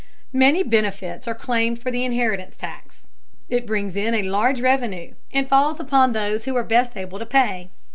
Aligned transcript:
Many 0.33 0.63
benefits 0.63 1.27
are 1.27 1.35
claimed 1.35 1.79
for 1.79 1.91
the 1.91 2.03
inheritance 2.03 2.57
tax. 2.57 3.05
It 3.49 3.67
brings 3.67 3.95
in 3.95 4.15
a 4.15 4.23
large 4.23 4.59
revenue, 4.59 5.13
and 5.31 5.47
falls 5.47 5.79
upon 5.79 6.13
those 6.13 6.45
who 6.45 6.55
are 6.57 6.63
best 6.63 6.97
able 6.97 7.19
to 7.19 7.25
pay. 7.27 7.69